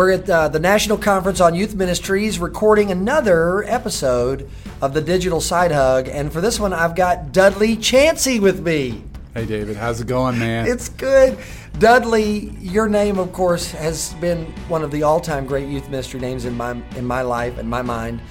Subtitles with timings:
[0.00, 4.48] We're at uh, the National Conference on Youth Ministries recording another episode
[4.80, 6.08] of the Digital Side Hug.
[6.08, 9.04] And for this one, I've got Dudley Chancey with me.
[9.34, 10.66] Hey, David, how's it going, man?
[10.66, 11.36] It's good.
[11.78, 16.46] Dudley, your name, of course, has been one of the all-time great youth ministry names
[16.46, 18.22] in my in my life and my mind.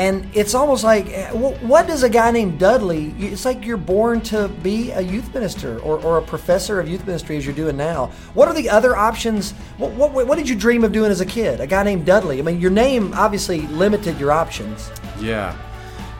[0.00, 3.14] And it's almost like, eh, what does a guy named Dudley?
[3.18, 7.04] It's like you're born to be a youth minister or, or a professor of youth
[7.04, 8.06] ministry as you're doing now.
[8.32, 9.52] What are the other options?
[9.76, 11.60] What, what, what did you dream of doing as a kid?
[11.60, 12.38] A guy named Dudley.
[12.38, 14.90] I mean, your name obviously limited your options.
[15.20, 15.54] Yeah,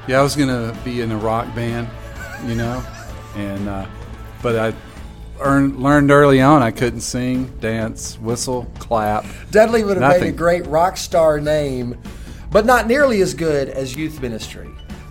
[0.07, 0.21] yeah.
[0.21, 1.89] I was gonna be in a rock band,
[2.45, 2.85] you know,
[3.35, 3.87] and uh,
[4.43, 4.75] but I
[5.41, 9.25] earned, learned early on I couldn't sing, dance, whistle, clap.
[9.51, 10.21] Dudley would have Nothing.
[10.21, 11.97] made a great rock star name,
[12.51, 14.69] but not nearly as good as youth ministry.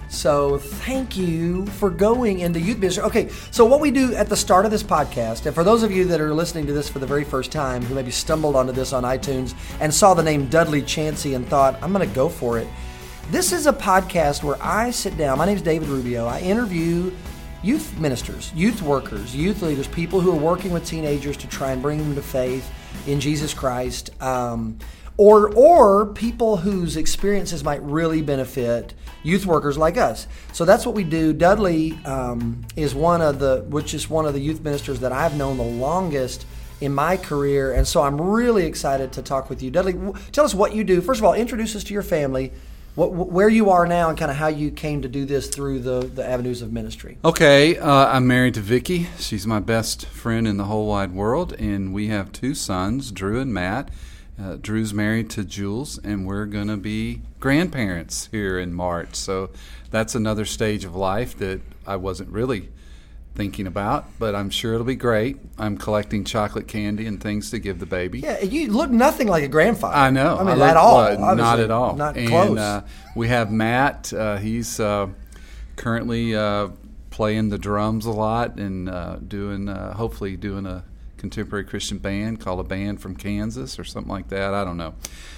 [0.10, 3.04] So thank you for going into youth ministry.
[3.04, 5.92] Okay, so what we do at the start of this podcast, and for those of
[5.92, 8.72] you that are listening to this for the very first time, who maybe stumbled onto
[8.72, 12.28] this on iTunes and saw the name Dudley Chancey and thought, I'm going to go
[12.28, 12.68] for it.
[13.30, 15.38] This is a podcast where I sit down.
[15.38, 16.26] My name is David Rubio.
[16.26, 17.12] I interview
[17.62, 21.82] youth ministers, youth workers, youth leaders, people who are working with teenagers to try and
[21.82, 22.68] bring them to faith
[23.06, 24.80] in Jesus Christ, um,
[25.20, 30.28] or or people whose experiences might really benefit youth workers like us.
[30.54, 31.34] So that's what we do.
[31.34, 35.36] Dudley um, is one of the, which is one of the youth ministers that I've
[35.36, 36.46] known the longest
[36.80, 39.94] in my career, and so I'm really excited to talk with you, Dudley.
[40.32, 41.02] Tell us what you do.
[41.02, 42.54] First of all, introduce us to your family.
[42.96, 45.80] What, where you are now and kind of how you came to do this through
[45.80, 47.18] the, the avenues of ministry.
[47.26, 49.10] Okay, uh, I'm married to Vicky.
[49.18, 53.42] She's my best friend in the whole wide world, and we have two sons, Drew
[53.42, 53.90] and Matt.
[54.42, 59.16] Uh, Drew's married to Jules, and we're going to be grandparents here in March.
[59.16, 59.50] So
[59.92, 62.70] that's another stage of life that I wasn't really
[63.36, 65.38] thinking about, but I'm sure it'll be great.
[65.58, 68.20] I'm collecting chocolate candy and things to give the baby.
[68.20, 69.96] Yeah, you look nothing like a grandfather.
[69.96, 70.38] I know.
[70.38, 70.98] I mean, look- at all.
[70.98, 71.96] well, not at all.
[71.96, 72.58] Not and, close.
[72.58, 72.86] Uh,
[73.16, 74.12] we have Matt.
[74.14, 75.08] Uh, he's uh,
[75.76, 76.70] currently uh,
[77.12, 80.84] playing the drums a lot and uh, doing, uh, hopefully, doing a
[81.20, 84.54] contemporary Christian band called a band from Kansas or something like that.
[84.54, 84.96] I don't know.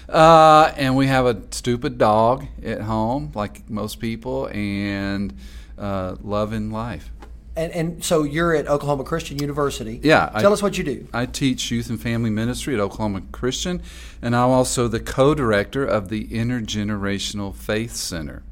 [0.07, 5.33] Uh, and we have a stupid dog at home, like most people, and
[5.77, 7.09] uh, loving life.
[7.55, 9.99] and, and so you're at Oklahoma Christian University.
[10.03, 11.07] Yeah, I- Tell us what you do.
[11.13, 13.81] I teach youth and family ministry at Oklahoma Christian,
[14.21, 18.43] and I'm also the co director of the Intergenerational Faith Center,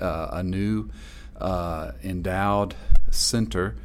[0.00, 0.88] uh, a new
[1.40, 2.74] uh, endowed
[3.10, 3.76] center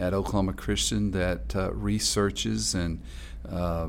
[0.00, 3.00] at Oklahoma Christian that uh, researches and
[3.48, 3.88] uh,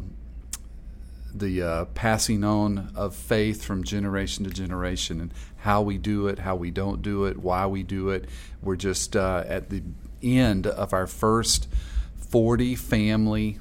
[1.33, 6.39] the uh, passing on of faith from generation to generation and how we do it,
[6.39, 8.25] how we don't do it, why we do it.
[8.61, 9.81] We're just uh, at the
[10.22, 11.69] end of our first
[12.17, 13.59] 40 family,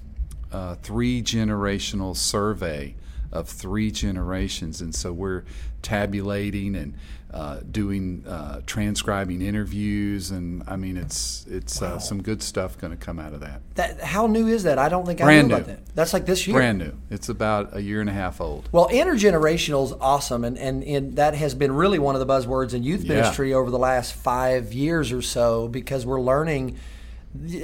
[0.51, 2.97] uh, three generational survey
[3.31, 4.81] of three generations.
[4.81, 5.45] And so we're
[5.83, 6.95] tabulating and
[7.33, 10.33] uh, doing, uh, transcribing interviews.
[10.33, 13.61] And I mean, it's, it's uh, some good stuff going to come out of that.
[13.77, 14.79] That how new is that?
[14.81, 15.75] I don't think I Brand knew about new.
[15.75, 15.95] that.
[15.95, 16.57] That's like this year.
[16.57, 16.93] Brand new.
[17.09, 18.69] It's about a year and a half old.
[18.73, 22.75] Well, intergenerational is awesome, and, and, and that has been really one of the buzzwords
[22.75, 23.15] in youth Yeah.
[23.15, 26.79] ministry over the last five years or so because we're learning,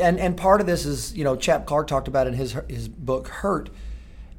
[0.01, 2.87] and, and part of this is, you know, Chap Clark talked about in his, his
[2.87, 3.69] book, Hurt,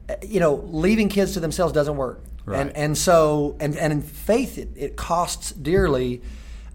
[0.07, 2.21] uh, you know, leaving kids to themselves doesn't work.
[2.47, 2.61] Right.
[2.61, 6.21] And, and so, and, and in faith, it, it costs dearly.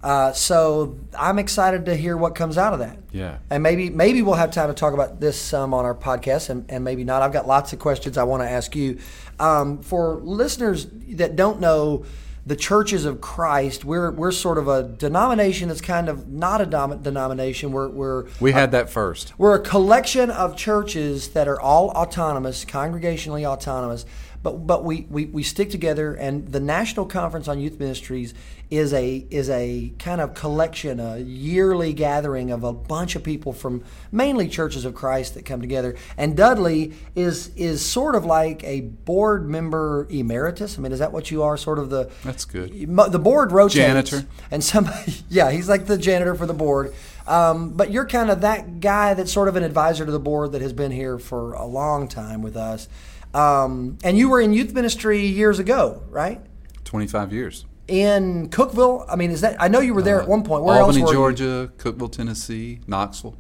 [0.03, 2.99] Uh, so I'm excited to hear what comes out of that.
[3.11, 3.39] Yeah.
[3.49, 6.67] And maybe maybe we'll have time to talk about this some on our podcast, and,
[6.69, 7.23] and maybe not.
[7.23, 8.99] I've got lots of questions I want to ask you.
[9.41, 12.05] Um, for listeners that don't know
[12.45, 16.67] the churches of Christ, we're we're sort of a denomination that's kind of not a
[16.67, 17.73] dom- denomination.
[17.73, 19.33] We're we're We had that first.
[19.39, 24.05] we're a collection of churches that are all autonomous, congregationally autonomous,
[24.43, 28.35] but but we, we, we stick together and the National Conference on Youth Ministries
[28.71, 33.53] is a is a kind of collection, a yearly gathering of a bunch of people
[33.53, 35.95] from mainly churches of Christ that come together.
[36.17, 40.79] And Dudley is is sort of like a board member emeritus.
[40.79, 41.59] I mean, is that what you are?
[41.59, 42.73] Sort of the That's good.
[42.73, 43.75] The board rotates.
[43.75, 44.25] Janitor.
[44.51, 46.95] And somebody, yeah, he's like the janitor for the board.
[47.27, 50.53] Um, but you're kind of that guy that's sort of an advisor to the board
[50.53, 52.89] that has been here for a long time with us.
[53.35, 56.41] Um, and you were in youth ministry years ago, right?
[56.85, 57.67] 25 years.
[57.87, 59.05] In Cookeville.
[59.11, 59.61] I mean, is that?
[59.61, 60.65] I know you were there at one point.
[60.65, 63.37] Where Albany, else were Georgia, Cookeville, Tennessee, Knoxville.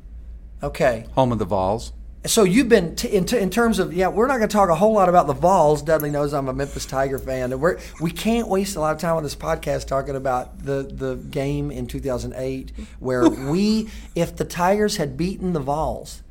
[0.62, 1.06] Okay.
[1.14, 1.92] home of the Vols.
[2.24, 4.68] So you've been t- in, t- in terms of yeah, we're not going to talk
[4.68, 5.82] a whole lot about the Vols.
[5.82, 9.00] Dudley knows I'm a Memphis Tiger fan, and we're we can't waste a lot of
[9.00, 12.70] time on this podcast talking about the the game in 2008
[13.00, 16.22] where we, if the Tigers had beaten the Vols,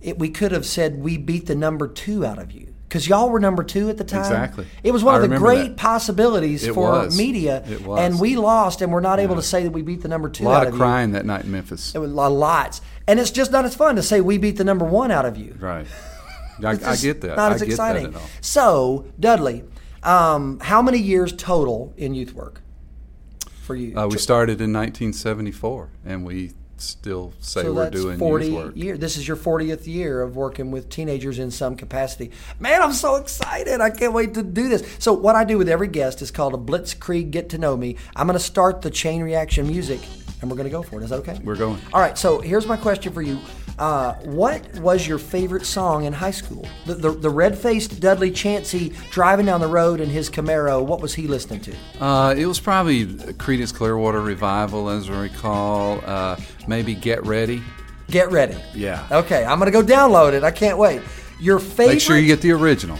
[0.00, 3.30] it, we could have said we beat the number two out of you because y'all
[3.30, 4.20] were number two at the time.
[4.20, 4.66] Exactly.
[4.84, 5.76] It was one I of the great that.
[5.78, 7.16] possibilities It for was.
[7.16, 7.64] media.
[7.66, 7.98] It was.
[7.98, 10.44] And we lost, and we're not able to say that we beat the number two
[10.44, 11.94] A lot of of crying that night in Memphis.
[11.94, 12.82] It was a lot, lots.
[13.06, 15.38] And it's just not as fun to say we beat the number one out of
[15.38, 15.56] you.
[15.58, 15.86] Right.
[16.62, 17.36] I, I get that.
[17.38, 18.10] Not I as get exciting.
[18.10, 18.28] that at all.
[18.42, 19.64] So, Dudley,
[20.02, 22.60] um, how many years total in youth work
[23.62, 23.96] for you?
[23.98, 26.52] Uh, we started in 1974, and we
[26.82, 28.76] still say so we're doing 40 youth work.
[28.76, 28.98] years.
[28.98, 32.30] This is your 40th year of working with teenagers in some capacity.
[32.58, 33.80] Man, I'm so excited.
[33.80, 34.84] I can't wait to do this.
[34.98, 37.96] So, what I do with every guest is called a Blitzkrieg Get to Know Me.
[38.16, 40.00] I'm going to start the chain reaction music,
[40.42, 41.04] and we're going to go for it.
[41.04, 41.40] Is that okay?
[41.42, 41.80] We're going.
[41.94, 43.38] All right, so here's my question for you.
[43.78, 46.66] Uh, what was your favorite song in high school?
[46.84, 51.00] The, the, the red faced Dudley Chancey driving down the road in his Camaro, what
[51.00, 51.74] was he listening to?
[52.00, 56.00] Uh, it was probably Creedence Clearwater Revival, as I recall.
[56.04, 56.36] Uh,
[56.66, 57.62] maybe Get Ready.
[58.08, 58.56] Get ready.
[58.74, 59.06] Yeah.
[59.10, 60.42] Okay, I'm going to go download it.
[60.42, 61.00] I can't wait.
[61.40, 62.98] Your favorite, Make sure you get the original.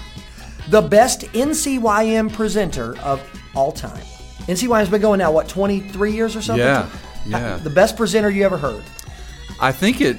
[0.71, 3.21] the best NCYM presenter of
[3.55, 4.03] all time.
[4.47, 6.65] NCYM's been going now, what, 23 years or something?
[6.65, 6.89] Yeah,
[7.27, 7.57] yeah.
[7.57, 8.83] The best presenter you ever heard.
[9.61, 10.17] I think it,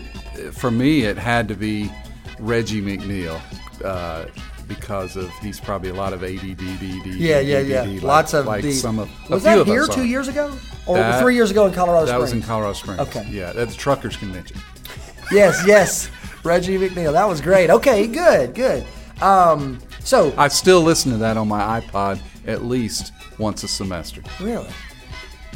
[0.54, 1.92] for me, it had to be
[2.40, 3.40] Reggie McNeal
[3.84, 4.26] uh,
[4.68, 6.62] because of he's probably a lot of ADD.
[6.62, 7.82] Yeah, yeah, yeah.
[7.84, 8.72] like- Lots of like the.
[8.72, 9.10] some of.
[9.30, 10.06] was that here two are.
[10.06, 10.56] years ago,
[10.86, 12.22] or That- three years ago in Colorado Springs?
[12.22, 12.34] That Springs?
[12.34, 13.00] was in Colorado Springs.
[13.02, 13.28] Okay.
[13.30, 14.58] Yeah, at the Truckers Convention.
[15.32, 16.10] Yes, yes.
[16.44, 17.14] Reggie McNeal.
[17.14, 17.70] That was great.
[17.70, 18.86] Okay, good, good.
[19.22, 24.22] Um, so, I still listen to that on my iPod at least once a semester.
[24.42, 24.68] really,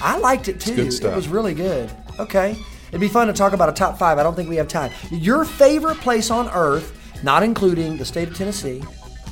[0.01, 0.75] I liked it too.
[0.75, 1.89] good It was really good.
[2.19, 2.57] Okay.
[2.89, 4.17] It'd be fun to talk about a top five.
[4.17, 4.91] I don't think we have time.
[5.11, 8.79] Your favorite place on earth, not including the state of Tennessee,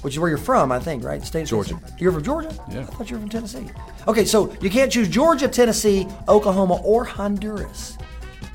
[0.02, 1.20] which is where you're from, I think, right?
[1.20, 1.76] The state of Georgia.
[1.76, 1.96] Tennessee.
[2.00, 2.66] You're from Georgia?
[2.70, 2.82] Yeah.
[2.82, 3.66] I thought you were from Tennessee.
[4.08, 7.98] Okay, so you can't choose Georgia, Tennessee, Oklahoma, or Honduras.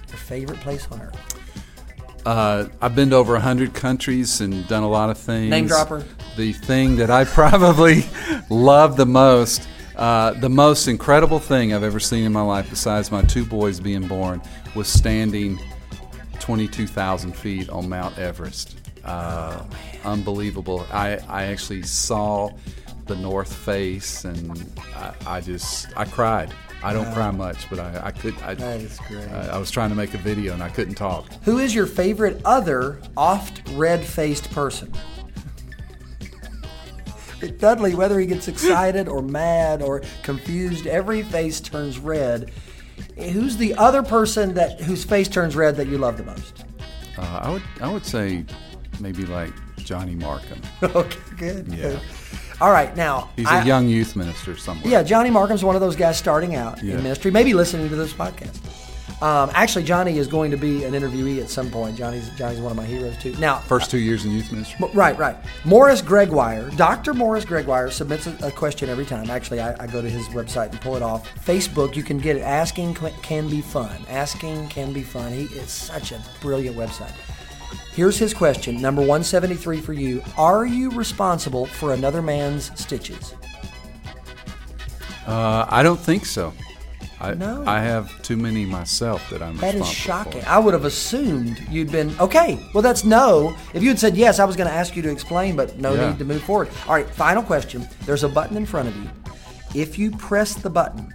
[0.08, 1.30] Your favorite place on earth.
[2.26, 5.50] Uh, I've been to over 100 countries and done a lot of things.
[5.50, 6.04] Name dropper.
[6.36, 8.04] The thing that I probably
[8.50, 9.66] love the most,
[10.00, 13.80] uh, the most incredible thing I've ever seen in my life, besides my two boys
[13.80, 14.40] being born,
[14.74, 15.60] was standing
[16.40, 18.78] 22,000 feet on Mount Everest.
[19.04, 19.62] Uh,
[20.04, 20.86] unbelievable.
[20.90, 22.50] I, I actually saw
[23.06, 26.50] the North Face and I, I just, I cried.
[26.82, 28.34] I don't cry much, but I, I could.
[28.40, 29.28] I, That is great.
[29.28, 31.30] I, I was trying to make a video and I couldn't talk.
[31.42, 34.90] Who is your favorite other oft red faced person?
[37.58, 42.50] Dudley, whether he gets excited or mad or confused, every face turns red.
[43.16, 46.64] Who's the other person that whose face turns red that you love the most?
[47.18, 48.44] Uh, I would I would say
[49.00, 50.60] maybe like Johnny Markham.
[50.82, 51.68] okay, good.
[51.68, 51.76] Yeah.
[51.76, 52.00] good.
[52.60, 54.90] All right, now He's I- a young youth minister somewhere.
[54.92, 56.96] Yeah, Johnny Markham's one of those guys starting out Yeah.
[56.96, 58.58] in ministry, maybe listening to this podcast.
[59.22, 61.96] Um, actually, Johnny is going to be an interviewee at some point.
[61.96, 63.34] Johnny's Johnny's one of my heroes too.
[63.38, 64.88] Now, First two years in youth ministry.
[64.94, 65.36] Right, right.
[65.64, 67.12] Morris Gregwire, Dr.
[67.12, 69.28] Morris Gregwire submits a, a question every time.
[69.28, 71.28] Actually, I, I go to his website and pull it off.
[71.44, 72.40] Facebook, you can get it.
[72.40, 74.04] Asking can be fun.
[74.08, 75.32] Asking can be fun.
[75.32, 77.12] He is such a brilliant website.
[77.92, 80.22] Here's his question, number 173 for you.
[80.38, 83.34] Are you responsible for another man's stitches?
[85.26, 86.52] Uh, I don't think so.
[87.20, 87.64] I, No.
[87.66, 90.40] I have too many myself that I'm That is shocking.
[90.42, 90.48] for.
[90.48, 92.58] I would have assumed you'd been okay.
[92.72, 93.54] Well, that's no.
[93.74, 95.94] If you had said yes, I was going to ask you to explain, but no
[95.94, 96.08] Yeah.
[96.10, 96.68] need to move forward.
[96.88, 97.86] All right, final question.
[98.06, 99.10] There's a button in front of you.
[99.74, 101.12] If you press the button,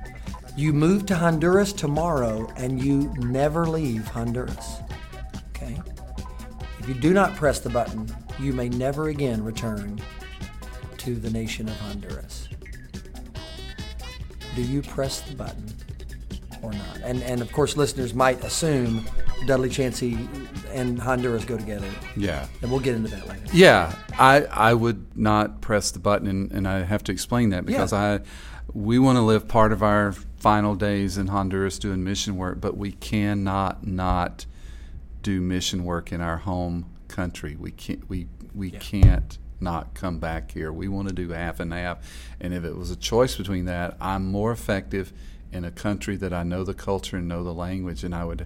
[0.56, 4.78] you move to Honduras tomorrow and you never leave Honduras.
[5.56, 5.78] Okay?
[6.80, 8.08] If you do not press the button,
[8.40, 10.00] you may never again return
[10.98, 12.48] to the nation of Honduras.
[14.56, 15.74] Do you press the button
[16.66, 16.98] or not?
[17.04, 19.06] And and of course, listeners might assume
[19.48, 20.18] Dudley Chancey
[20.74, 22.48] and Honduras go together, Yeah.
[22.62, 23.44] and we'll get into that later.
[23.54, 27.66] Yeah, I I would not press the button, and, and I have to explain that
[27.66, 28.00] because Yeah.
[28.00, 28.20] I
[28.74, 32.76] we want to live part of our final days in Honduras doing mission work, but
[32.78, 34.46] we cannot not
[35.22, 37.56] do mission work in our home country.
[37.56, 40.72] We can't we we can't not come back here.
[40.74, 42.00] We want to do half and half,
[42.42, 45.14] and if it was a choice between that, I'm more effective
[45.56, 48.46] in a country that I know the culture and know the language, and I would.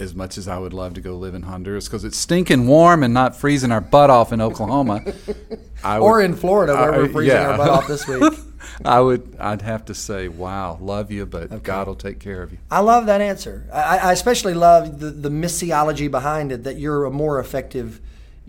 [0.00, 3.02] As much as I would love to go live in Honduras because it's stinking warm
[3.02, 5.02] and not freezing our butt off in Oklahoma,
[5.82, 7.48] I Or in Florida, where I- we're freezing yeah.
[7.50, 8.32] our butt off this week.
[8.84, 9.36] I would.
[9.40, 12.78] I'd have to say, "Wow, love you, but God will take care of you." I
[12.78, 13.66] love that answer.
[13.72, 18.00] I, I especially love the, the missiology behind it that you're a more effective,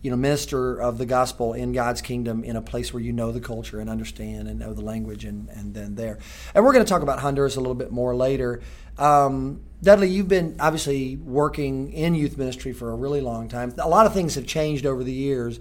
[0.02, 3.32] you know, minister of the gospel in God's kingdom in a place where you know
[3.32, 6.20] the culture and understand and know the language and, and then there.
[6.56, 8.62] And we're going to talk about Honduras a little bit more later.
[8.98, 13.74] Um, Dudley, you've been obviously working in youth ministry for a really long time.
[13.78, 15.60] A lot of things have changed over the years.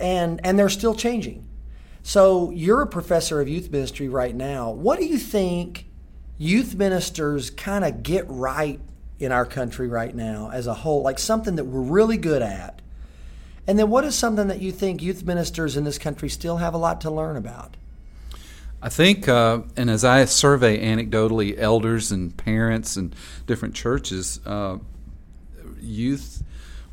[0.00, 1.46] and and they're still changing.
[2.02, 4.70] So you're a professor of youth ministry right now.
[4.72, 5.86] What do you think
[6.36, 8.80] youth ministers kind of get right
[9.20, 11.02] in our country right now as a whole?
[11.02, 12.81] Like something that we're really good at.
[13.66, 16.74] And then what is something that you think youth ministers in this country still have
[16.74, 17.76] a lot to learn about?
[18.84, 23.14] I think, uh, and as I survey anecdotally elders and parents and
[23.46, 24.78] different churches, uh,
[25.80, 26.42] youth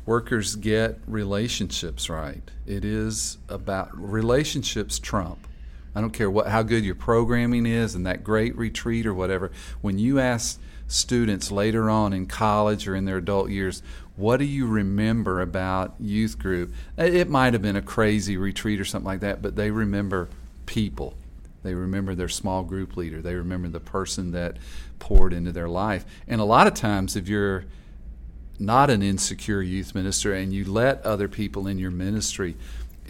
[0.06, 2.48] workers get relationships right.
[2.66, 5.48] It is about relationships trump.
[5.94, 9.50] I don't care what how good your programming is and that great retreat or whatever.
[9.80, 10.60] When you ask
[10.90, 13.82] students later on in college or in their adult years,
[14.16, 16.72] what do you remember about youth group?
[16.98, 20.28] It might have been a crazy retreat or something like that, but they remember
[20.66, 21.14] people
[21.62, 23.20] they remember their small group leader.
[23.20, 24.56] They remember the person that
[24.98, 26.04] poured into their life.
[26.26, 27.64] And a lot of times, if you're
[28.58, 32.56] not an insecure youth minister and you let other people in your ministry,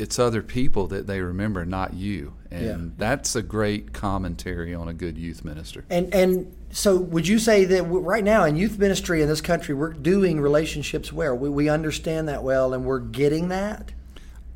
[0.00, 2.32] it's other people that they remember, not you.
[2.50, 2.76] And yeah.
[2.96, 5.84] that's a great commentary on a good youth minister.
[5.90, 9.74] And and so, would you say that right now in youth ministry in this country,
[9.74, 11.36] we're doing relationships well?
[11.36, 13.92] We, we understand that well, and we're getting that.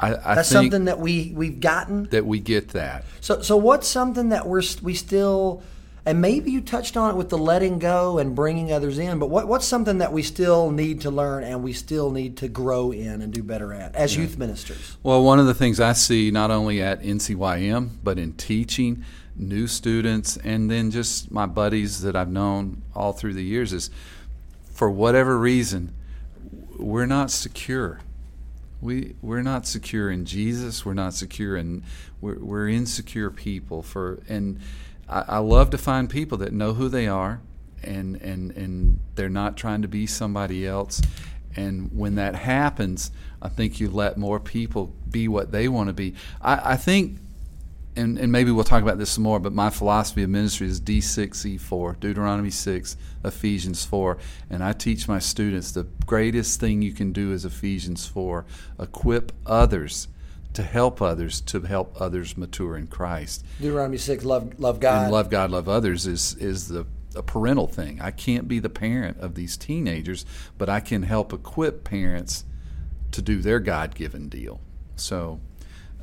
[0.00, 2.04] I, I That's something that we we've gotten.
[2.06, 3.04] That we get that.
[3.20, 5.62] So so what's something that we're we still
[6.06, 9.30] and maybe you touched on it with the letting go and bringing others in, but
[9.30, 12.90] what, what's something that we still need to learn and we still need to grow
[12.90, 14.23] in and do better at as yeah.
[14.23, 14.96] youth ministers?
[15.02, 19.04] Well, one of the things I see not only at NCYM, but in teaching
[19.37, 23.90] new students and then just my buddies that I've known all through the years is
[24.73, 25.94] for whatever reason,
[26.78, 28.00] we're not secure
[28.84, 30.84] we we're not secure in Jesus.
[30.84, 31.82] We're not secure in
[32.20, 33.82] we're, we're insecure people.
[33.82, 34.61] For and
[35.08, 37.40] I, I love to find people that know who they are,
[37.82, 41.02] and and and they're not trying to be somebody else.
[41.56, 45.92] And when that happens, I think you let more people be what they want to
[45.92, 46.14] be.
[46.40, 47.18] I, I think
[47.96, 50.80] and, and maybe we'll talk about this some more, but my philosophy of ministry is
[50.80, 54.18] D6E4, Deuteronomy 6, Ephesians 4.
[54.50, 58.44] And I teach my students the greatest thing you can do is Ephesians 4
[58.80, 60.08] equip others
[60.54, 63.44] to help others to help others mature in Christ.
[63.61, 65.04] Deuteronomy 6, love, love God.
[65.04, 68.00] And love God, love others is, is the a parental thing.
[68.00, 70.26] I can't be the parent of these teenagers,
[70.58, 72.44] but I can help equip parents
[73.12, 74.61] to do their God given deal.
[74.96, 75.38] So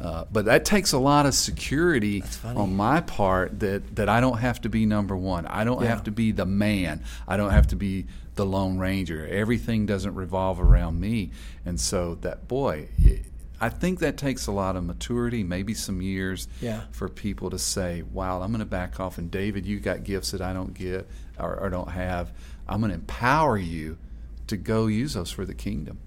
[0.02, 4.40] uh, but that takes a lot of security on my part that, that I don't
[4.40, 5.46] have to be number one.
[5.46, 5.90] I don't yeah.
[5.90, 7.04] have to be the man.
[7.28, 9.28] I don't have to be the Lone Ranger.
[9.28, 11.32] Everything doesn't revolve around me.
[11.66, 13.26] And so that, boy, it,
[13.62, 16.82] I think that takes a lot of maturity, maybe some years yeah.
[16.92, 19.20] for people to say, wow, I'm going to back off.
[19.20, 21.08] And David, you got gifts that I don't get
[21.40, 22.34] or, or don't have.
[22.68, 24.00] I'm going to empower you
[24.48, 26.00] to go use those for the kingdom.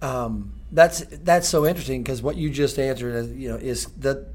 [0.00, 4.26] Um, that's that's so interesting because what you just answered, is, you know, is the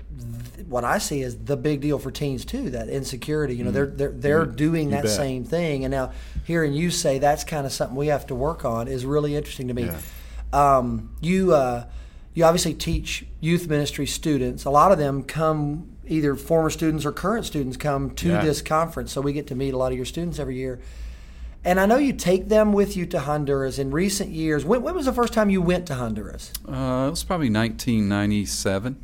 [0.68, 2.70] what I see is the big deal for teens too.
[2.70, 6.12] That insecurity, you know, mm they're they're they're mm doing that same thing, and now
[6.44, 9.68] hearing you say that's kind of something we have to work on is really interesting
[9.70, 9.86] to me.
[9.86, 9.98] Yeah.
[10.54, 11.86] Um, you uh,
[12.36, 14.66] you obviously teach youth ministry students.
[14.66, 18.42] A lot of them come either former students or current students come to yeah.
[18.44, 20.80] this conference, so we get to meet a lot of your students every year.
[21.64, 24.64] And I know you take them with you to Honduras in recent years.
[24.64, 26.54] When, when was the first time you went to Honduras?
[26.68, 29.04] Uh, it was probably 1997.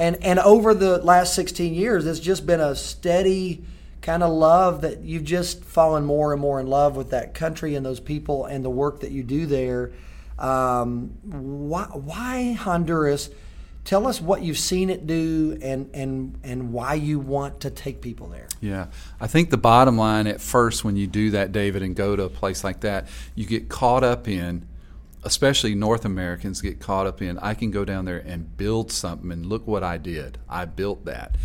[0.00, 3.62] And and over the last 16 years, it's just been a steady
[4.00, 7.74] kind of love that you've just fallen more and more in love with that country
[7.74, 9.92] and those people and the work that you do there.
[10.40, 13.30] Um, why, why Honduras?
[13.84, 18.02] Tell us what you've seen it do and, and, and why you want to take
[18.02, 18.46] people there.
[18.60, 18.86] Yeah.
[19.20, 22.24] I think the bottom line at first, when you do that, David, and go to
[22.24, 24.66] a place like that, you get caught up in,
[25.24, 29.32] especially North Americans get caught up in, I can go down there and build something
[29.32, 30.38] and look what I did.
[30.48, 31.36] I built that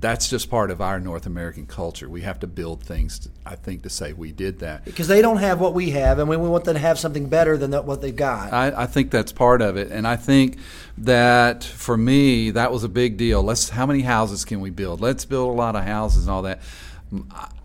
[0.00, 2.08] that's just part of our North American culture.
[2.08, 4.84] We have to build things, to, I think, to say we did that.
[4.84, 7.56] Because they don't have what we have, and we want them to have something better
[7.56, 8.52] than what they've got.
[8.52, 9.90] I, I, think that's part of it.
[9.90, 10.58] And I think
[10.98, 13.42] that for me, that was a big deal.
[13.42, 15.00] Let's how many houses can we build?
[15.00, 16.60] Let's build a lot of houses and all that.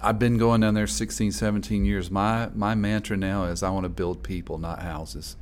[0.02, 2.12] I've been going down there 16, 17 years.
[2.12, 5.36] My, my mantra now is I want to build people, not houses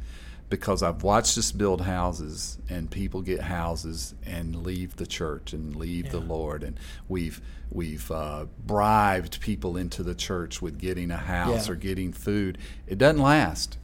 [0.49, 5.75] because I've watched us build houses and people get houses and leave the church and
[5.75, 6.11] leave yeah.
[6.11, 11.67] the Lord and we've we've uh, bribed people into the church with getting a house
[11.67, 11.73] yeah.
[11.73, 12.57] or getting food.
[12.87, 13.77] It doesn't last.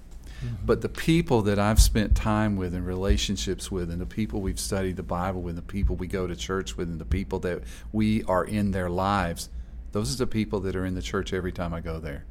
[0.43, 0.65] Mm-hmm.
[0.65, 4.59] But the people that I've spent time with and relationships with, and the people we've
[4.59, 7.39] studied the Bible with, and the people we go to church with, and the people
[7.39, 9.49] that we are in their lives,
[9.91, 12.25] those are the people that are in the church every time I go there.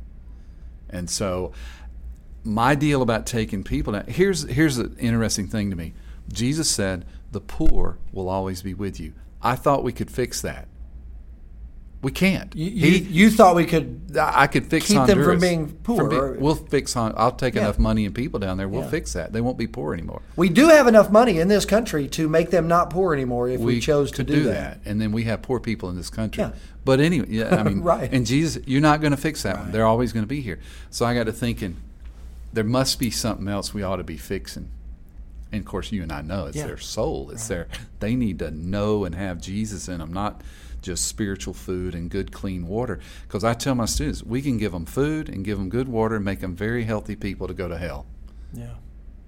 [0.90, 1.52] And so
[2.44, 5.92] my deal about taking people now here's here's an interesting thing to me
[6.32, 9.12] jesus said the poor will always be with you.
[9.40, 10.68] I thought we could fix that.
[12.02, 12.54] We can't.
[12.56, 16.20] You, you, you thought we could I could fix keep them from being poor, being-
[16.20, 16.92] or- we'll fix.
[16.94, 17.62] Hon- I'll take Yeah.
[17.62, 18.68] enough money and people down there.
[18.68, 18.90] We'll Yeah.
[18.90, 19.32] fix that.
[19.32, 20.20] They won't be poor anymore.
[20.36, 23.60] We do have enough money in this country to make them not poor anymore if
[23.60, 24.80] we, chose to could do, that.
[24.84, 26.42] and then we have poor people in this country.
[26.42, 26.50] Yeah.
[26.84, 28.12] But anyway, yeah, I mean, Right.
[28.12, 29.70] And Jesus, you're not going to fix that one.
[29.72, 30.58] They're always going to be here.
[30.90, 31.76] So I got to thinking,
[32.52, 34.68] there must be something else we ought to be fixing.
[35.50, 36.66] And of course, you and I know it's Yeah.
[36.66, 37.30] their soul.
[37.30, 37.68] It's their.
[38.00, 40.40] They need to know and have Jesus in them, not
[40.80, 42.98] just spiritual food and good clean water.
[43.28, 46.16] Because I tell my students, we can give them food and give them good water
[46.16, 48.06] and make them very healthy people to go to hell
[48.52, 48.74] Yeah.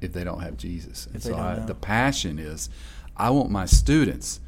[0.00, 1.06] if they don't have Jesus.
[1.12, 2.68] And so I, the passion is
[3.16, 4.40] I want my students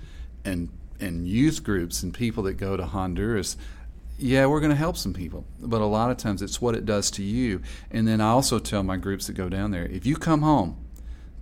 [0.45, 0.69] and
[0.99, 3.59] and youth groups and people that go to Honduras
[4.19, 6.85] yeah, we're going to help some people, but a lot of times it's what it
[6.85, 7.61] does to you.
[7.91, 10.77] And then I also tell my groups that go down there, if you come home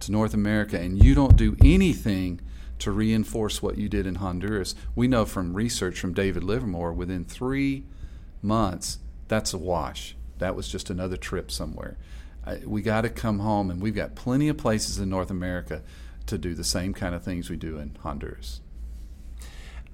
[0.00, 2.40] to North America and you don't do anything
[2.80, 7.24] to reinforce what you did in Honduras, we know from research from David Livermore within
[7.24, 7.84] 3
[8.42, 10.16] months that's a wash.
[10.38, 11.96] That was just another trip somewhere.
[12.66, 15.82] We got to come home, and we've got plenty of places in North America
[16.26, 18.60] to do the same kind of things we do in Honduras.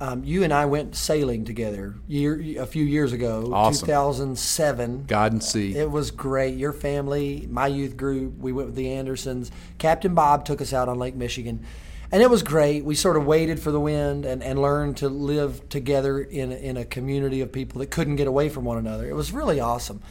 [0.02, 3.86] Um, you and I went sailing together year a few years ago, Awesome.
[3.86, 5.04] 2007.
[5.06, 5.76] God and sea.
[5.76, 6.56] It was great.
[6.56, 9.50] Your family, my youth group, we went with the Andersons.
[9.76, 11.66] Captain Bob took us out on Lake Michigan.
[12.12, 12.84] And it was great.
[12.84, 16.76] We sort of waited for the wind and, and learned to live together in, in
[16.76, 19.08] a community of people that couldn't get away from one another.
[19.08, 20.02] It was really awesome.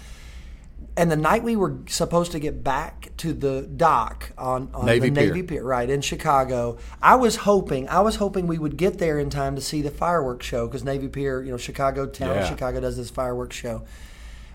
[1.00, 5.10] And the night we were supposed to get back to the dock on, on Navy
[5.10, 5.34] the Pier.
[5.34, 9.18] Navy Pier, right in Chicago, I was hoping I was hoping we would get there
[9.18, 12.50] in time to see the fireworks show because Navy Pier, you know, Chicago town, Yeah.
[12.50, 13.83] Chicago does this fireworks show.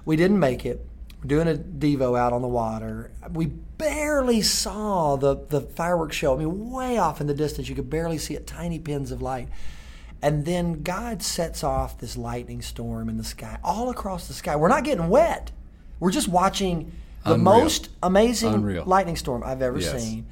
[0.05, 0.87] We didn't make it.
[1.23, 3.11] We're doing a devo out on the water.
[3.33, 6.35] We barely saw the the fireworks show.
[6.35, 9.23] I mean, way off in the distance, you could barely see it, tiny pins of
[9.23, 9.49] light.
[10.21, 14.57] And then God sets off this lightning storm in the sky, all across the sky.
[14.57, 15.51] We're not getting wet.
[16.01, 16.93] We're just watching
[17.25, 17.45] the Unreal.
[17.61, 18.85] most amazing Unreal.
[18.85, 20.03] lightning storm I've ever Yes.
[20.03, 20.27] seen.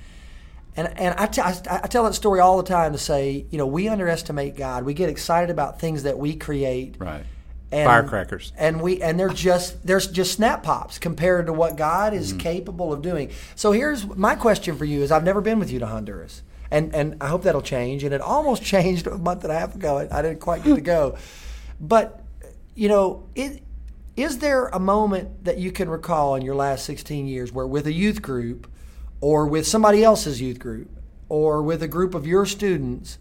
[0.76, 3.58] And, and I, t- I, I tell that story all the time to say, you
[3.58, 4.84] know, we underestimate God.
[4.84, 6.96] We get excited about things that we create.
[6.98, 7.24] Right.
[7.70, 8.52] And, Firecrackers.
[8.58, 12.20] And we and they're just there's just snap pops compared to what God Mm-hmm.
[12.20, 13.30] is capable of doing.
[13.54, 16.94] So here's my question for you: Is I've never been with you to Honduras, and
[16.94, 18.04] and I hope that'll change.
[18.04, 20.06] And it almost changed a month and a half ago.
[20.10, 21.16] I didn't quite get to go,
[21.80, 22.22] but
[22.74, 23.62] you know, it
[24.16, 27.86] is there a moment that you can recall in your last 16 years where with
[27.86, 28.70] a youth group,
[29.20, 30.90] or with somebody else's youth group,
[31.28, 33.18] or with a group of your students,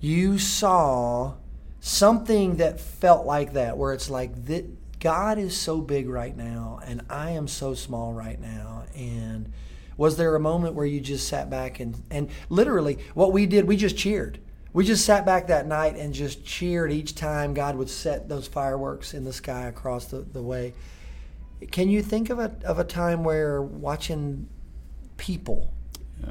[0.00, 1.34] you saw
[1.80, 4.64] something that felt like that, where it's like that
[5.00, 8.84] God is so big right now, and I am so small right now.
[8.94, 9.52] And
[9.96, 13.66] was there a moment where you just sat back and and literally what we did,
[13.66, 14.38] we just cheered.
[14.74, 18.48] We just sat back that night and just cheered each time God would set those
[18.48, 20.74] fireworks in the sky across the, the way.
[21.70, 24.48] Can you think of a of a time where watching
[25.16, 25.72] people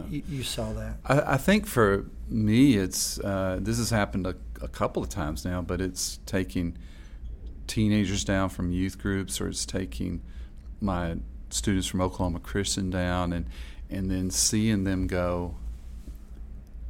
[0.09, 0.97] you, you saw that?
[1.05, 5.45] I, I think for me, it's uh, this has happened a, a couple of times
[5.45, 6.77] now, but it's taking
[7.67, 10.21] teenagers down from youth groups, or it's taking
[10.81, 11.15] my
[11.49, 13.45] students from Oklahoma Christian down, and
[13.89, 15.55] and then seeing them go.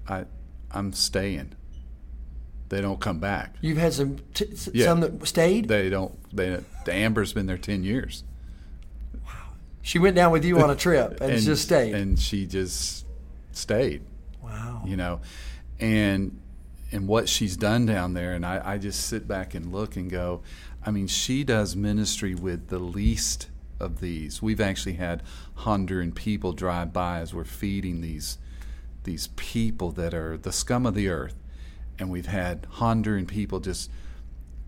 [0.08, 0.26] I
[0.74, 1.54] I'm staying.
[2.70, 3.56] They don't come back.
[3.62, 4.86] You've had some t- s- Yeah.
[4.86, 5.68] some that stayed.
[5.68, 6.18] They don't.
[6.36, 8.24] They the Amber's been there ten years.
[9.26, 9.32] Wow.
[9.82, 11.94] She went down with you on a trip and, just stayed.
[11.94, 13.06] and she just
[13.52, 14.02] stayed.
[14.42, 14.82] wow.
[14.86, 15.22] you know
[15.80, 16.40] and
[16.92, 20.10] and what she's done down there and I, I just sit back and look and
[20.10, 20.42] go
[20.86, 25.24] i mean she does ministry with the least of these we've actually had
[25.60, 28.38] honduran people drive by as we're feeding these
[29.04, 31.36] these people that are the scum of the earth
[32.00, 33.90] and we've had honduran people just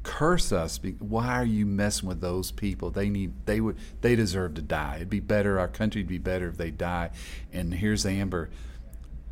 [0.03, 4.53] curse us why are you messing with those people they need they would they deserve
[4.53, 7.09] to die it'd be better our country'd be better if they die
[7.51, 8.49] and here's amber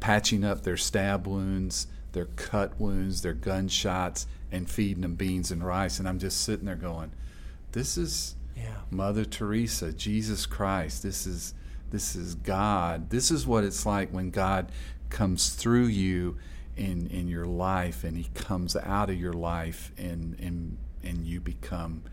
[0.04, 5.66] patching up their stab wounds, their cut wounds, their gunshots, and feeding them beans and
[5.66, 5.98] rice.
[5.98, 7.14] And I'm just sitting there going,
[7.72, 8.82] "This is Yeah.
[8.92, 11.02] Mother Teresa, Jesus Christ.
[11.04, 11.54] This is
[11.94, 13.12] this is God.
[13.12, 14.72] This is what it's like when God
[15.10, 16.38] comes through you
[16.76, 21.40] in in your life, and He comes out of your life, and and and you
[21.40, 22.04] become."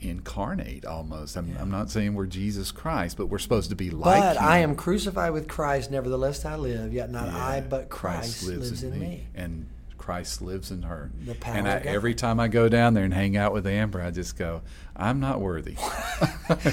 [0.00, 4.20] incarnate almost I'm, I'm not saying we're jesus christ but we're supposed to be like
[4.20, 4.44] but him.
[4.44, 5.92] I am crucified with Christ.
[5.92, 6.92] Nevertheless, I live.
[6.92, 9.28] Yet not I, but Christ, lives, in me.
[9.36, 9.68] And
[10.02, 11.12] Christ lives in her.
[11.44, 14.36] And I, every time I go down there and hang out with Amber, I just
[14.36, 14.62] go,
[14.96, 15.76] I'm not worthy.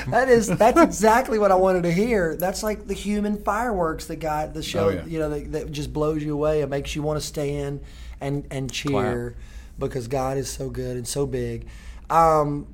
[0.08, 2.36] That is that's exactly what I wanted to hear.
[2.36, 4.88] That's like the human fireworks that got the show.
[4.88, 5.06] Oh, yeah.
[5.06, 6.62] You know that, that just blows you away.
[6.62, 7.82] It makes you want to stand
[8.20, 9.36] and and cheer
[9.78, 11.68] because God is so good and so big.
[12.10, 12.68] Um,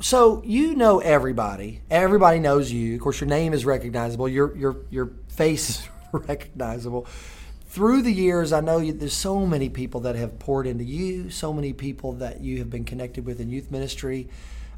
[0.00, 1.82] so you know everybody.
[1.90, 2.94] Everybody knows you.
[2.94, 4.28] Of course, your name is recognizable.
[4.28, 7.06] Your your your face is recognizable.
[7.72, 11.30] Through the years, I know you, there's so many people that have poured into you.
[11.30, 14.28] So many people that you have been connected with in youth ministry.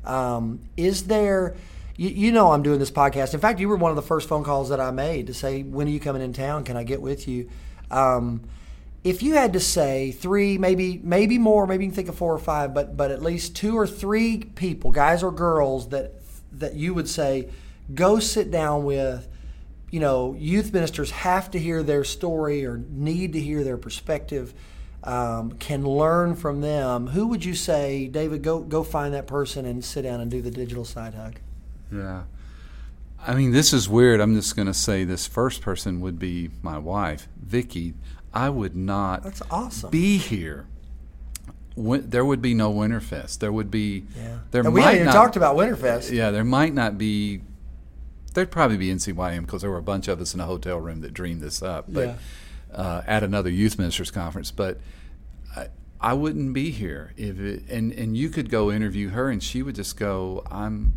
[0.05, 1.57] Um, is there?
[1.97, 3.35] You, you know, I'm doing this podcast.
[3.35, 5.65] In fact, you were one of the first phone calls that I made to say,
[5.65, 6.63] "When are you coming in town?
[6.63, 7.51] Can I get with you?"
[7.91, 8.43] Um,
[9.03, 12.33] if you had to say three, maybe maybe more, maybe you can think of four
[12.33, 16.13] or five, but but at least two or three people, guys or girls, that
[16.53, 17.49] that you would say,
[17.93, 19.27] go sit down with.
[19.95, 24.53] You know, youth ministers have to hear their story or need to hear their perspective.
[25.05, 27.07] Um, can learn from them.
[27.07, 28.43] Who would you say, David?
[28.43, 31.37] Go go find that person and sit down and do the digital side hug.
[31.93, 32.25] Yeah.
[33.25, 34.19] I mean, this is weird.
[34.21, 37.95] I'm just going to say this first person would be my wife, Vicky.
[38.33, 39.91] I would not That's awesome.
[39.91, 40.67] be here.
[41.77, 43.39] Win- there would be no Winterfest.
[43.39, 44.07] There would be.
[44.17, 44.39] yeah.
[44.51, 46.11] There and we might haven't even not, talked about Winterfest.
[46.11, 47.43] Yeah, there might not be.
[48.35, 51.01] There'd probably be NCYM because there were a bunch of us in a hotel room
[51.01, 51.87] that dreamed this up.
[51.89, 52.19] But
[52.73, 52.77] Yeah.
[52.77, 54.81] uh, at another youth ministers conference, but
[55.57, 55.69] I,
[56.01, 57.63] I wouldn't be here if it.
[57.71, 60.95] And and you could go interview her, and she would just go, "I'm,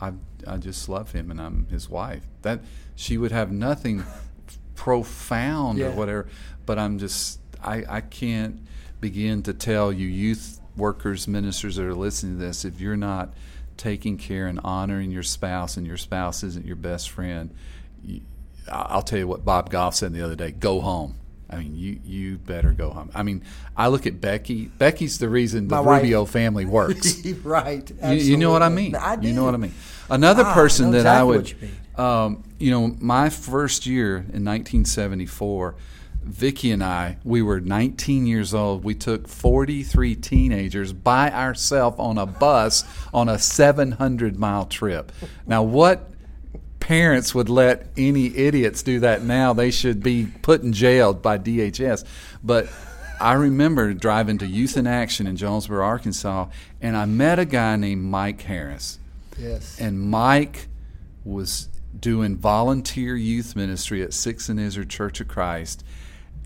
[0.00, 0.12] I
[0.46, 2.60] I just love him, and I'm his wife." That
[2.96, 4.02] she would have nothing
[4.74, 5.86] profound Yeah.
[5.88, 6.26] or whatever.
[6.66, 8.60] But I'm just I I can't
[9.00, 13.32] begin to tell you youth workers ministers that are listening to this if you're not
[13.76, 17.50] taking care and honoring your spouse and your spouse isn't your best friend
[18.04, 18.20] you,
[18.70, 21.16] I- I'll tell you what Bob Goff said the other day go home
[21.50, 23.42] I mean you you better go home I mean
[23.76, 26.02] I look at Becky Becky's the reason the My wife.
[26.02, 27.90] Rubio family works right.
[28.04, 28.94] you, you know what I mean.
[28.96, 29.28] I do.
[29.28, 29.74] You know what I mean.
[30.08, 34.44] Another Ah, person know that I would, you um, you know, my first year in
[34.44, 35.74] 1974,
[36.24, 38.82] Vicky and I, we were 19 years old.
[38.84, 45.12] We took 43 teenagers by ourselves on a bus on a 700 mile trip.
[45.46, 46.10] Now, what
[46.80, 49.52] parents would let any idiots do that now?
[49.52, 52.04] They should be put in jail by DHS.
[52.42, 52.68] But
[53.20, 56.48] I remember driving to Youth in Action in Jonesboro, Arkansas,
[56.80, 58.98] and I met a guy named Mike Harris.
[59.38, 59.80] Yes.
[59.80, 60.68] And Mike
[61.24, 65.84] was doing volunteer youth ministry at Six and Izard Church of Christ.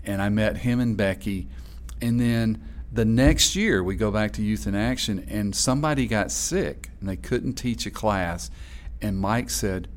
[0.09, 1.47] And I met him and Becky.
[2.01, 6.31] And then the next year, we go back to Youth in Action, and somebody got
[6.31, 8.49] sick and they couldn't teach a class.
[9.03, 9.87] And Mike said,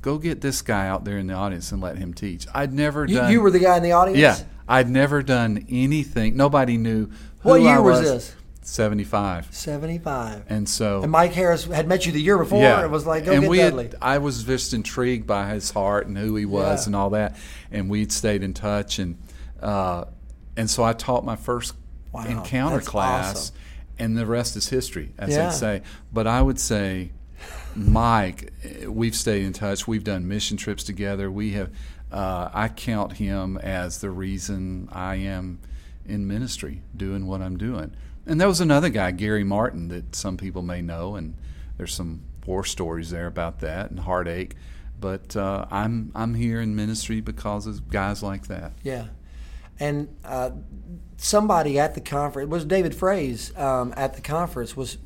[0.00, 2.46] Go get this guy out there in the audience and let him teach.
[2.52, 3.30] I'd never you, done.
[3.30, 4.18] you were the guy in the audience.
[4.18, 6.36] Yeah, I'd never done anything.
[6.36, 7.06] Nobody knew.
[7.40, 8.36] Who What year was was this?
[8.64, 9.48] Seventy-five.
[9.54, 10.44] Seventy-five.
[10.48, 12.62] And so, And Mike Harris had met you the year before.
[12.62, 13.84] yeah, It was like, go and get we Dudley.
[13.84, 16.88] Had, I was just intrigued by his heart and who he was Yeah.
[16.88, 17.36] and all that,
[17.72, 19.18] and we'd stayed in touch, and
[19.60, 20.04] uh,
[20.56, 21.74] and so I taught my first
[22.12, 23.56] Wow, encounter class, awesome.
[23.98, 25.48] and the rest is history, as Yeah.
[25.48, 25.82] they say.
[26.12, 27.10] But I would say,
[27.74, 28.52] Mike,
[28.86, 29.88] we've stayed in touch.
[29.88, 31.30] We've done mission trips together.
[31.30, 31.70] We have.
[32.10, 35.58] Uh, I count him as the reason I am
[36.04, 37.92] in ministry, doing what I'm doing.
[38.26, 41.34] And there was another guy, Gary Martin, that some people may know, and
[41.76, 44.54] there's some war stories there about that and heartache.
[45.00, 48.72] But uh, I'm I'm here in ministry because of guys like that.
[48.84, 49.08] Yeah,
[49.80, 50.50] and uh,
[51.16, 54.98] somebody at the conference was David Fraze um, at the conference was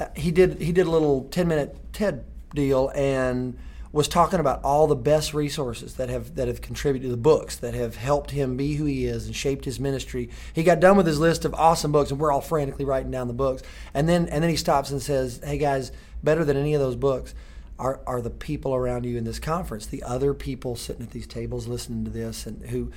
[0.00, 3.58] uh, he did he did a little ten minute TED deal and
[3.92, 7.56] was talking about all the best resources that have that have contributed to the books
[7.56, 10.28] that have helped him be who he is and shaped his ministry.
[10.52, 13.28] He got done with his list of awesome books, and we're all frantically writing down
[13.28, 13.62] the books.
[13.94, 16.96] And then and then he stops and says, "Hey guys, better than any of those
[16.96, 17.34] books."
[17.78, 21.26] Are, are the people around you in this conference, the other people sitting at these
[21.26, 22.90] tables listening to this, and who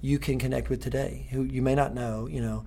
[0.00, 2.64] you can connect with today, who you may not know, you know.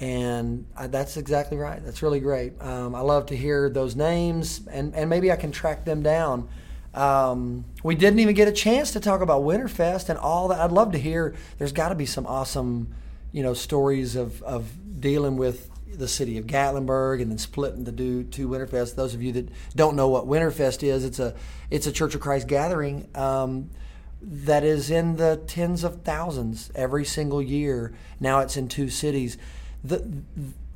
[0.00, 1.84] And I, that's exactly right.
[1.84, 2.60] That's really great.
[2.60, 6.48] Um, I love to hear those names, and, and maybe I can track them down.
[6.94, 10.60] Um, we didn't even get a chance to talk about Winterfest and all that.
[10.60, 11.34] I'd love to hear.
[11.58, 12.94] There's got to be some awesome,
[13.32, 17.92] you know, stories of, of dealing with the city of Gatlinburg and then splitting to
[17.92, 18.94] do two Winterfest.
[18.94, 21.34] Those of you that don't know what Winterfest is, it's a
[21.70, 23.08] it's a Church of Christ gathering.
[23.14, 23.70] Um,
[24.20, 27.94] that is in the tens of thousands every single year.
[28.18, 29.38] Now it's in two cities.
[29.84, 30.22] The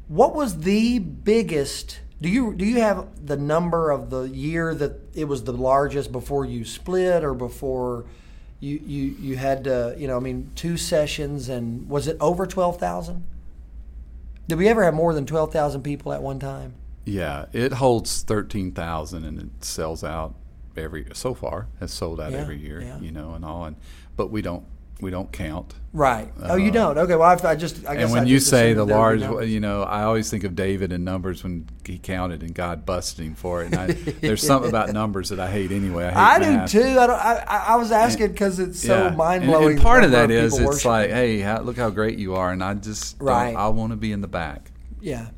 [0.09, 2.01] what was the biggest?
[2.23, 6.13] Do you do you have the number of the year that it was the largest
[6.13, 8.05] before you split or before
[8.61, 12.47] you you you had to, you know, I mean, two sessions, and was it over
[12.47, 13.25] twelve thousand?
[14.49, 16.75] Did we ever have more than twelve thousand people at one time?
[17.05, 20.35] Yeah, it holds thirteen thousand, and it sells out
[20.77, 22.81] every so far has sold out Yeah, every year.
[22.81, 23.01] yeah.
[23.01, 23.75] You know, and all, and
[24.17, 24.65] but we don't
[25.03, 25.75] we don't count.
[25.93, 26.33] Right.
[26.45, 26.97] oh, you don't.
[26.97, 27.17] Okay.
[27.17, 27.87] Well, I've, I just.
[27.87, 30.45] I guess Uh, and when I you say the large, you know, I always think
[30.45, 33.67] of David in numbers when he counted and God busted him for it.
[33.67, 36.05] And I, there's something about numbers that I hate anyway.
[36.07, 36.71] I, I hate do math.
[36.71, 36.81] too.
[36.99, 37.11] I don't.
[37.21, 39.11] I, I I was asking because it's so Yeah.
[39.15, 39.73] mind blowing.
[39.73, 42.65] And, part of that is it's like, hey, how, look how great you are, and
[42.65, 43.55] I just Right.
[43.55, 44.71] I want to be in the back.
[45.01, 45.29] Yeah.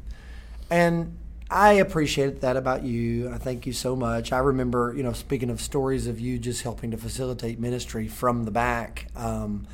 [0.70, 1.16] And
[1.54, 3.30] I appreciate that about you.
[3.30, 4.32] I thank you so much.
[4.32, 8.44] I remember, you know, speaking of stories of you just helping to facilitate ministry from
[8.44, 9.06] the back.
[9.14, 9.68] Um,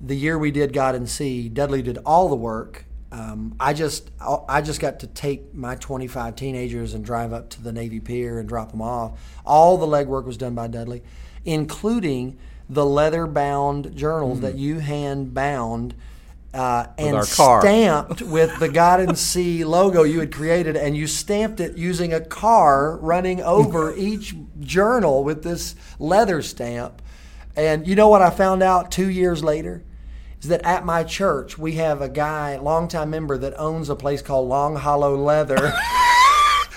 [0.00, 2.84] the year we did God and See, Dudley did all the work.
[3.10, 7.62] Um, I just I just got to take my 25 teenagers and drive up to
[7.62, 9.18] the Navy Pier and drop them off.
[9.44, 11.02] All the legwork was done by Dudley,
[11.44, 15.94] including the leather bound journals that you hand bound
[16.56, 21.60] uh, and stamped with the God and Sea logo you had created, and you stamped
[21.60, 27.02] it using a car running over each journal with this leather stamp.
[27.54, 29.84] And you know what I found out two years later?
[30.40, 34.22] Is that at my church we have a guy, longtime member, that owns a place
[34.22, 35.72] called Long Hollow Leather.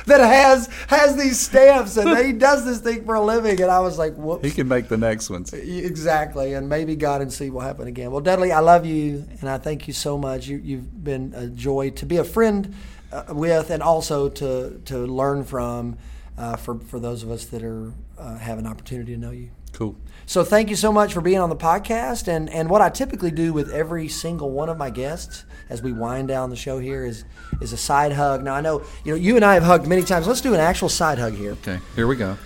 [0.09, 3.79] That has has these stamps and he does this thing for a living, and I
[3.79, 5.53] was like, "Whoops!" He can make the next ones.
[5.53, 8.11] Exactly, and maybe God and see will happen again.
[8.11, 10.47] Well, Dudley, I love you, and I thank you so much.
[10.47, 12.75] You, you've been a joy to be a friend
[13.11, 15.97] uh, with, and also to to learn from.
[16.37, 19.49] Uh, for for those of us that are uh, have an opportunity to know you.
[19.73, 19.95] Cool.
[20.25, 22.27] So thank you so much for being on the podcast.
[22.27, 25.91] And and what I typically do with every single one of my guests as we
[25.91, 27.23] wind down the show here is
[27.61, 28.43] is a side hug.
[28.43, 30.27] Now I know you know you and I have hugged many times.
[30.27, 31.53] Let's do an actual side hug here.
[31.53, 32.37] Okay, here we go.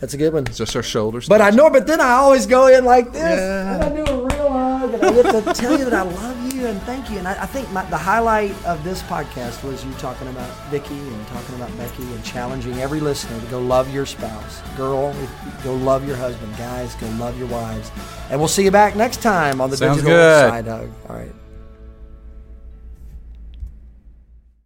[0.00, 0.44] That's a good one.
[0.44, 1.28] Just our shoulders.
[1.28, 3.74] But I know, but then I always go in like this, Yeah.
[3.74, 6.43] and I do a real hug, and I get to tell you that I love
[6.43, 7.18] you and thank you.
[7.18, 10.98] And I, I think my, the highlight of this podcast was you talking about Vicky
[10.98, 15.14] and talking about Becky and challenging every listener to go love your spouse, girl,
[15.62, 17.90] go love your husband, guys, go love your wives,
[18.30, 20.50] and we'll see you back next time on the Sounds digital good.
[20.50, 20.90] side hug.
[21.08, 21.32] All right.